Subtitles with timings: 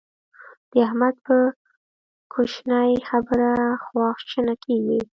[0.71, 1.35] د احمد په
[2.33, 3.49] کوشنۍ خبره
[3.83, 4.99] خوا شنه کېږي.